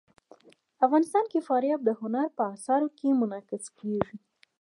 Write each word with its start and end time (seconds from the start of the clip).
افغانستان 0.85 1.23
کې 1.31 1.45
فاریاب 1.47 1.81
د 1.85 1.89
هنر 2.01 2.27
په 2.37 2.43
اثار 2.53 2.81
کې 2.97 3.17
منعکس 3.19 3.65
کېږي. 3.79 4.15